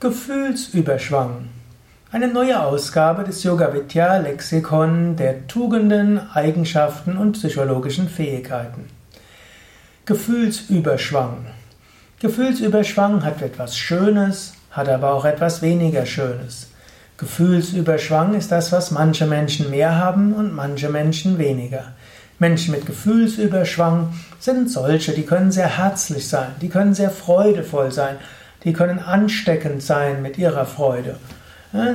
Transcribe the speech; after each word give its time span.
Gefühlsüberschwang. 0.00 1.48
Eine 2.12 2.28
neue 2.28 2.62
Ausgabe 2.62 3.24
des 3.24 3.42
Yoga 3.42 3.74
Vidya 3.74 4.18
Lexikon 4.18 5.16
der 5.16 5.48
Tugenden, 5.48 6.20
Eigenschaften 6.32 7.16
und 7.16 7.32
psychologischen 7.32 8.08
Fähigkeiten. 8.08 8.84
Gefühlsüberschwang. 10.04 11.46
Gefühlsüberschwang 12.20 13.24
hat 13.24 13.42
etwas 13.42 13.76
Schönes, 13.76 14.52
hat 14.70 14.88
aber 14.88 15.12
auch 15.12 15.24
etwas 15.24 15.62
weniger 15.62 16.06
Schönes. 16.06 16.68
Gefühlsüberschwang 17.16 18.34
ist 18.34 18.52
das, 18.52 18.70
was 18.70 18.92
manche 18.92 19.26
Menschen 19.26 19.68
mehr 19.68 19.96
haben 19.96 20.32
und 20.32 20.54
manche 20.54 20.90
Menschen 20.90 21.38
weniger. 21.38 21.94
Menschen 22.38 22.70
mit 22.70 22.86
Gefühlsüberschwang 22.86 24.14
sind 24.38 24.70
solche, 24.70 25.10
die 25.10 25.26
können 25.26 25.50
sehr 25.50 25.76
herzlich 25.76 26.28
sein, 26.28 26.50
die 26.60 26.68
können 26.68 26.94
sehr 26.94 27.10
freudevoll 27.10 27.90
sein, 27.90 28.18
die 28.64 28.72
können 28.72 28.98
ansteckend 28.98 29.82
sein 29.82 30.22
mit 30.22 30.38
ihrer 30.38 30.66
Freude. 30.66 31.16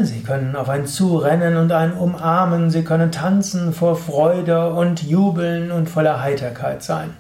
Sie 0.04 0.22
können 0.22 0.56
auf 0.56 0.70
einen 0.70 0.86
zurennen 0.86 1.58
und 1.58 1.72
einen 1.72 1.94
umarmen, 1.94 2.70
sie 2.70 2.84
können 2.84 3.12
tanzen 3.12 3.74
vor 3.74 3.96
Freude 3.96 4.72
und 4.72 5.02
jubeln 5.02 5.72
und 5.72 5.90
voller 5.90 6.22
Heiterkeit 6.22 6.84
sein. 6.84 7.16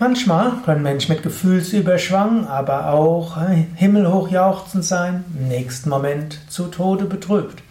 Manchmal 0.00 0.50
können 0.64 0.82
Menschen 0.82 1.14
mit 1.14 1.22
Gefühlsüberschwang, 1.22 2.48
aber 2.48 2.88
auch 2.88 3.36
himmelhoch 3.76 4.30
jauchzend 4.30 4.84
sein, 4.84 5.24
im 5.38 5.46
nächsten 5.46 5.88
Moment 5.90 6.40
zu 6.50 6.66
Tode 6.66 7.04
betrübt. 7.04 7.62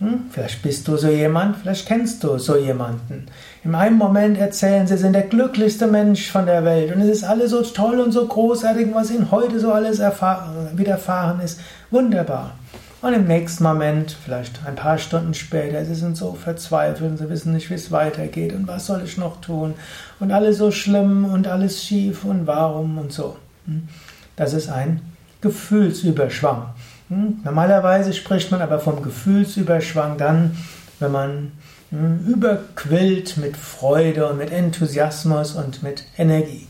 Hm? 0.00 0.26
Vielleicht 0.30 0.62
bist 0.62 0.86
du 0.86 0.96
so 0.96 1.08
jemand, 1.08 1.56
vielleicht 1.56 1.86
kennst 1.86 2.22
du 2.22 2.38
so 2.38 2.56
jemanden. 2.56 3.26
In 3.64 3.74
einem 3.74 3.96
Moment 3.96 4.38
erzählen 4.38 4.86
sie, 4.86 4.96
sie 4.96 5.02
sind 5.02 5.14
der 5.14 5.22
glücklichste 5.22 5.88
Mensch 5.88 6.30
von 6.30 6.46
der 6.46 6.64
Welt 6.64 6.94
und 6.94 7.00
es 7.00 7.08
ist 7.08 7.24
alles 7.24 7.50
so 7.50 7.62
toll 7.62 7.98
und 7.98 8.12
so 8.12 8.26
großartig, 8.26 8.94
was 8.94 9.10
ihnen 9.10 9.32
heute 9.32 9.58
so 9.58 9.72
alles 9.72 9.98
widerfahren 9.98 11.40
ist. 11.40 11.60
Wunderbar. 11.90 12.52
Und 13.00 13.12
im 13.12 13.26
nächsten 13.26 13.62
Moment, 13.62 14.16
vielleicht 14.24 14.60
ein 14.66 14.74
paar 14.74 14.98
Stunden 14.98 15.34
später, 15.34 15.84
sie 15.84 15.94
sind 15.94 16.16
so 16.16 16.32
verzweifelt 16.32 17.10
und 17.10 17.16
sie 17.16 17.30
wissen 17.30 17.52
nicht, 17.52 17.70
wie 17.70 17.74
es 17.74 17.92
weitergeht 17.92 18.52
und 18.52 18.66
was 18.66 18.86
soll 18.86 19.02
ich 19.04 19.16
noch 19.16 19.40
tun 19.40 19.74
und 20.18 20.32
alles 20.32 20.58
so 20.58 20.70
schlimm 20.70 21.24
und 21.24 21.46
alles 21.46 21.82
schief 21.82 22.24
und 22.24 22.46
warum 22.46 22.98
und 22.98 23.12
so. 23.12 23.36
Hm? 23.66 23.88
Das 24.34 24.52
ist 24.52 24.68
ein 24.68 25.00
Gefühlsüberschwang. 25.40 26.70
Hm? 27.08 27.40
Normalerweise 27.44 28.12
spricht 28.12 28.50
man 28.50 28.60
aber 28.60 28.80
vom 28.80 29.02
Gefühlsüberschwang 29.02 30.18
dann, 30.18 30.56
wenn 31.00 31.12
man 31.12 31.52
hm, 31.90 32.26
überquillt 32.26 33.36
mit 33.38 33.56
Freude 33.56 34.28
und 34.28 34.38
mit 34.38 34.52
Enthusiasmus 34.52 35.52
und 35.52 35.82
mit 35.82 36.04
Energie. 36.16 36.66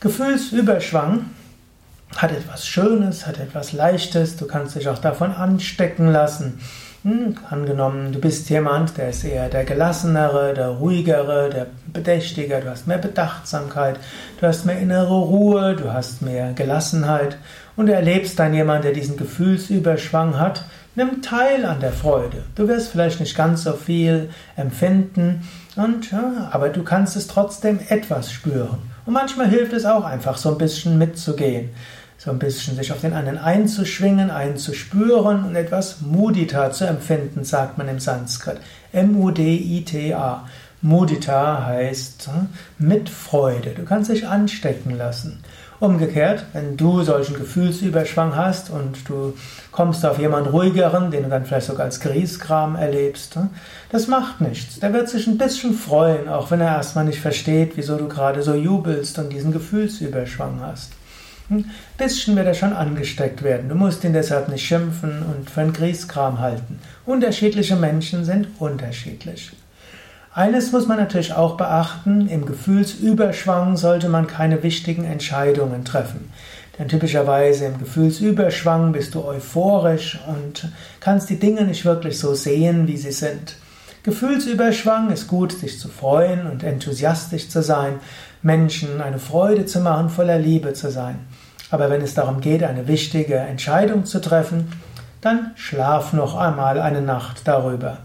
Gefühlsüberschwang 0.00 1.26
hat 2.16 2.32
etwas 2.32 2.66
Schönes, 2.66 3.26
hat 3.26 3.38
etwas 3.38 3.72
Leichtes, 3.72 4.36
du 4.36 4.46
kannst 4.46 4.74
dich 4.74 4.88
auch 4.88 4.98
davon 4.98 5.32
anstecken 5.32 6.08
lassen. 6.08 6.60
Hm, 7.02 7.34
angenommen, 7.48 8.12
du 8.12 8.20
bist 8.20 8.50
jemand, 8.50 8.98
der 8.98 9.08
ist 9.08 9.24
eher 9.24 9.48
der 9.48 9.64
gelassenere, 9.64 10.52
der 10.52 10.68
ruhigere, 10.68 11.48
der 11.48 11.66
bedächtiger, 11.90 12.60
du 12.60 12.68
hast 12.68 12.86
mehr 12.86 12.98
Bedachtsamkeit, 12.98 13.96
du 14.38 14.46
hast 14.46 14.66
mehr 14.66 14.78
innere 14.78 15.18
Ruhe, 15.18 15.76
du 15.76 15.90
hast 15.90 16.20
mehr 16.20 16.52
Gelassenheit 16.52 17.38
und 17.74 17.86
du 17.86 17.94
erlebst 17.94 18.38
dann 18.38 18.52
jemand, 18.52 18.84
der 18.84 18.92
diesen 18.92 19.16
Gefühlsüberschwang 19.16 20.38
hat, 20.38 20.64
nimm 20.94 21.22
teil 21.22 21.64
an 21.64 21.80
der 21.80 21.92
Freude. 21.92 22.42
Du 22.54 22.68
wirst 22.68 22.88
vielleicht 22.88 23.18
nicht 23.18 23.34
ganz 23.34 23.64
so 23.64 23.72
viel 23.72 24.28
empfinden, 24.56 25.48
und, 25.76 26.10
ja, 26.10 26.50
aber 26.50 26.68
du 26.68 26.82
kannst 26.82 27.16
es 27.16 27.28
trotzdem 27.28 27.78
etwas 27.88 28.30
spüren. 28.30 28.90
Und 29.06 29.14
manchmal 29.14 29.48
hilft 29.48 29.72
es 29.72 29.86
auch 29.86 30.04
einfach 30.04 30.36
so 30.36 30.50
ein 30.50 30.58
bisschen 30.58 30.98
mitzugehen 30.98 31.70
so 32.22 32.30
ein 32.30 32.38
bisschen 32.38 32.76
sich 32.76 32.92
auf 32.92 33.00
den 33.00 33.14
anderen 33.14 33.38
einzuschwingen, 33.38 34.30
einzuspüren 34.30 35.42
und 35.46 35.56
etwas 35.56 36.02
Mudita 36.02 36.70
zu 36.70 36.84
empfinden, 36.84 37.44
sagt 37.44 37.78
man 37.78 37.88
im 37.88 37.98
Sanskrit. 37.98 38.58
M-U-D-I-T-A. 38.92 40.46
Mudita 40.82 41.64
heißt 41.64 42.28
hm, 42.28 42.48
Mitfreude. 42.78 43.70
Du 43.70 43.84
kannst 43.84 44.10
dich 44.10 44.26
anstecken 44.26 44.98
lassen. 44.98 45.42
Umgekehrt, 45.78 46.44
wenn 46.52 46.76
du 46.76 47.02
solchen 47.04 47.36
Gefühlsüberschwang 47.36 48.36
hast 48.36 48.68
und 48.68 49.08
du 49.08 49.32
kommst 49.72 50.04
auf 50.04 50.18
jemanden 50.18 50.50
ruhigeren, 50.50 51.10
den 51.10 51.22
du 51.22 51.30
dann 51.30 51.46
vielleicht 51.46 51.68
sogar 51.68 51.86
als 51.86 52.00
Grieskram 52.00 52.76
erlebst, 52.76 53.36
hm, 53.36 53.48
das 53.90 54.08
macht 54.08 54.42
nichts. 54.42 54.78
Der 54.78 54.92
wird 54.92 55.08
sich 55.08 55.26
ein 55.26 55.38
bisschen 55.38 55.72
freuen, 55.72 56.28
auch 56.28 56.50
wenn 56.50 56.60
er 56.60 56.76
erstmal 56.76 57.06
nicht 57.06 57.20
versteht, 57.20 57.78
wieso 57.78 57.96
du 57.96 58.08
gerade 58.08 58.42
so 58.42 58.52
jubelst 58.52 59.18
und 59.18 59.32
diesen 59.32 59.52
Gefühlsüberschwang 59.52 60.60
hast. 60.60 60.90
Ein 61.50 61.68
bisschen 61.98 62.36
wird 62.36 62.46
er 62.46 62.54
schon 62.54 62.72
angesteckt 62.72 63.42
werden. 63.42 63.68
Du 63.68 63.74
musst 63.74 64.04
ihn 64.04 64.12
deshalb 64.12 64.48
nicht 64.48 64.64
schimpfen 64.64 65.22
und 65.22 65.50
für 65.50 65.62
einen 65.62 65.72
Grieskram 65.72 66.38
halten. 66.38 66.78
Unterschiedliche 67.04 67.74
Menschen 67.74 68.24
sind 68.24 68.46
unterschiedlich. 68.60 69.50
Eines 70.32 70.70
muss 70.70 70.86
man 70.86 70.98
natürlich 70.98 71.32
auch 71.32 71.56
beachten, 71.56 72.28
im 72.28 72.46
Gefühlsüberschwang 72.46 73.76
sollte 73.76 74.08
man 74.08 74.28
keine 74.28 74.62
wichtigen 74.62 75.04
Entscheidungen 75.04 75.84
treffen. 75.84 76.32
Denn 76.78 76.86
typischerweise 76.86 77.64
im 77.64 77.80
Gefühlsüberschwang 77.80 78.92
bist 78.92 79.16
du 79.16 79.24
euphorisch 79.24 80.20
und 80.28 80.68
kannst 81.00 81.30
die 81.30 81.40
Dinge 81.40 81.64
nicht 81.64 81.84
wirklich 81.84 82.16
so 82.20 82.32
sehen, 82.34 82.86
wie 82.86 82.96
sie 82.96 83.10
sind. 83.10 83.56
Gefühlsüberschwang 84.04 85.10
ist 85.10 85.26
gut, 85.26 85.52
sich 85.52 85.80
zu 85.80 85.88
freuen 85.88 86.46
und 86.46 86.62
enthusiastisch 86.62 87.48
zu 87.48 87.60
sein, 87.60 87.98
Menschen 88.40 89.00
eine 89.02 89.18
Freude 89.18 89.66
zu 89.66 89.80
machen, 89.80 90.08
voller 90.08 90.38
Liebe 90.38 90.72
zu 90.72 90.90
sein. 90.90 91.18
Aber 91.70 91.90
wenn 91.90 92.02
es 92.02 92.14
darum 92.14 92.40
geht, 92.40 92.62
eine 92.62 92.88
wichtige 92.88 93.36
Entscheidung 93.36 94.04
zu 94.04 94.20
treffen, 94.20 94.72
dann 95.20 95.52
schlaf 95.54 96.12
noch 96.12 96.34
einmal 96.34 96.80
eine 96.80 97.02
Nacht 97.02 97.46
darüber. 97.46 97.98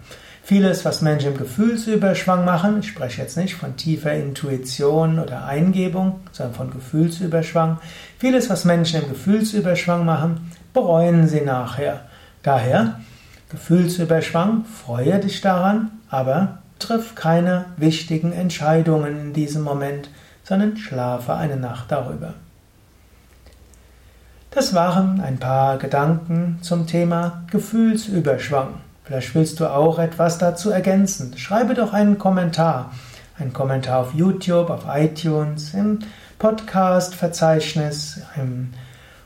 Vieles, 0.43 0.85
was 0.85 1.01
Menschen 1.01 1.31
im 1.31 1.37
Gefühlsüberschwang 1.39 2.45
machen, 2.45 2.79
ich 2.79 2.89
spreche 2.89 3.21
jetzt 3.23 3.35
nicht 3.35 3.55
von 3.55 3.77
tiefer 3.77 4.13
Intuition 4.13 5.17
oder 5.17 5.45
Eingebung, 5.45 6.19
sondern 6.31 6.53
von 6.53 6.71
Gefühlsüberschwang, 6.71 7.79
vieles, 8.19 8.47
was 8.51 8.63
Menschen 8.63 9.01
im 9.01 9.09
Gefühlsüberschwang 9.09 10.05
machen, 10.05 10.51
bereuen 10.71 11.27
sie 11.27 11.41
nachher. 11.41 12.01
Daher, 12.43 12.99
Gefühlsüberschwang, 13.49 14.65
freue 14.65 15.17
dich 15.17 15.41
daran, 15.41 15.89
aber 16.11 16.59
triff 16.77 17.15
keine 17.15 17.65
wichtigen 17.77 18.31
Entscheidungen 18.31 19.19
in 19.19 19.33
diesem 19.33 19.63
Moment, 19.63 20.09
sondern 20.43 20.77
schlafe 20.77 21.33
eine 21.33 21.57
Nacht 21.57 21.91
darüber. 21.91 22.35
Das 24.55 24.73
waren 24.73 25.19
ein 25.19 25.38
paar 25.38 25.77
Gedanken 25.77 26.59
zum 26.61 26.88
Thema 26.88 27.43
Gefühlsüberschwang. 27.51 28.75
Vielleicht 29.03 29.35
willst 29.35 29.59
du 29.59 29.67
auch 29.67 29.99
etwas 29.99 30.38
dazu 30.38 30.69
ergänzen. 30.69 31.38
Schreibe 31.38 31.73
doch 31.73 31.91
einen 31.91 32.17
Kommentar. 32.17 32.94
Ein 33.38 33.51
Kommentar 33.51 33.99
auf 33.99 34.13
YouTube, 34.13 34.69
auf 34.69 34.85
iTunes, 34.88 35.73
im 35.73 35.99
Podcast-Verzeichnis, 36.39 38.21